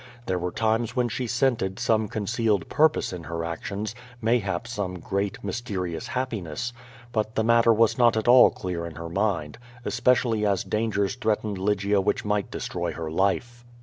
[0.25, 5.43] There were times when she scented some concealed purpose in her actions, mayhap some great,
[5.43, 6.73] mysterious happiness;
[7.11, 11.59] but the matter was not at all clear in her mind, especially as dangers threatened
[11.59, 13.63] Lygia which might destroy her life.